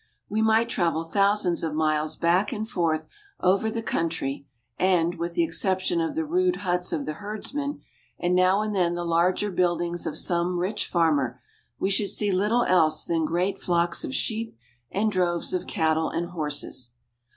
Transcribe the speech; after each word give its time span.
We 0.27 0.41
might 0.41 0.67
travel 0.67 1.03
thousands 1.03 1.61
of 1.61 1.75
miles 1.75 2.15
back 2.15 2.51
and 2.51 2.67
forth 2.67 3.05
over 3.39 3.69
the 3.69 3.83
country 3.83 4.47
and, 4.79 5.13
with 5.13 5.35
the 5.35 5.43
exception 5.43 6.01
of 6.01 6.15
the 6.15 6.25
rude 6.25 6.55
huts 6.65 6.91
of 6.91 7.05
the 7.05 7.13
herdsmen 7.21 7.81
and 8.17 8.33
now 8.33 8.61
and 8.63 8.73
then 8.75 8.95
the 8.95 9.05
larger 9.05 9.51
buildings 9.51 10.07
of 10.07 10.17
some 10.17 10.57
rich 10.57 10.87
farmer, 10.87 11.39
we 11.77 11.91
should 11.91 12.09
see 12.09 12.31
little 12.31 12.63
else 12.63 13.05
than 13.05 13.25
great 13.25 13.59
flocks 13.59 14.03
of 14.03 14.15
sheep 14.15 14.57
and 14.89 15.11
droves 15.11 15.53
of 15.53 15.67
cattle 15.67 16.09
and 16.09 16.29
horses. 16.31 16.95